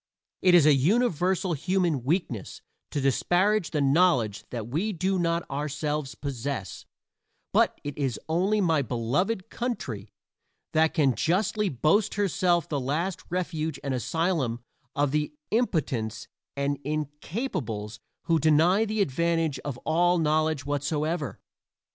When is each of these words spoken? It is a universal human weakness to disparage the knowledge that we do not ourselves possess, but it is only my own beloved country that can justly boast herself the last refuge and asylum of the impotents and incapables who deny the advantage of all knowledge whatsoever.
It 0.41 0.55
is 0.55 0.65
a 0.65 0.73
universal 0.73 1.53
human 1.53 2.03
weakness 2.03 2.63
to 2.89 2.99
disparage 2.99 3.69
the 3.69 3.81
knowledge 3.81 4.43
that 4.49 4.67
we 4.67 4.93
do 4.93 5.19
not 5.19 5.47
ourselves 5.47 6.15
possess, 6.15 6.87
but 7.53 7.79
it 7.83 7.99
is 7.99 8.19
only 8.27 8.61
my 8.61 8.79
own 8.79 8.87
beloved 8.87 9.51
country 9.51 10.09
that 10.73 10.95
can 10.95 11.13
justly 11.13 11.69
boast 11.69 12.15
herself 12.15 12.67
the 12.67 12.79
last 12.79 13.21
refuge 13.29 13.79
and 13.83 13.93
asylum 13.93 14.61
of 14.95 15.11
the 15.11 15.33
impotents 15.51 16.25
and 16.57 16.79
incapables 16.83 17.99
who 18.23 18.39
deny 18.39 18.85
the 18.85 19.01
advantage 19.03 19.59
of 19.59 19.77
all 19.85 20.17
knowledge 20.17 20.65
whatsoever. 20.65 21.39